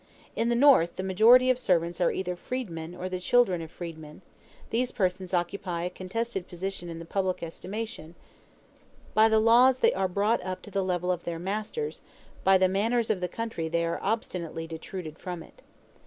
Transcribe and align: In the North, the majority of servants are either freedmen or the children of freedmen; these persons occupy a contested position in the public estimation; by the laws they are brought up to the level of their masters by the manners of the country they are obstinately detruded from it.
In 0.35 0.49
the 0.49 0.55
North, 0.55 0.95
the 0.95 1.03
majority 1.03 1.51
of 1.51 1.59
servants 1.59 2.01
are 2.01 2.11
either 2.11 2.35
freedmen 2.35 2.95
or 2.95 3.07
the 3.07 3.19
children 3.19 3.61
of 3.61 3.69
freedmen; 3.69 4.23
these 4.71 4.91
persons 4.91 5.31
occupy 5.31 5.83
a 5.83 5.89
contested 5.91 6.47
position 6.47 6.89
in 6.89 6.97
the 6.97 7.05
public 7.05 7.43
estimation; 7.43 8.15
by 9.13 9.29
the 9.29 9.37
laws 9.37 9.77
they 9.77 9.93
are 9.93 10.07
brought 10.07 10.43
up 10.43 10.63
to 10.63 10.71
the 10.71 10.83
level 10.83 11.11
of 11.11 11.23
their 11.23 11.37
masters 11.37 12.01
by 12.43 12.57
the 12.57 12.67
manners 12.67 13.11
of 13.11 13.21
the 13.21 13.27
country 13.27 13.69
they 13.69 13.85
are 13.85 13.99
obstinately 14.01 14.65
detruded 14.67 15.19
from 15.19 15.43
it. 15.43 15.61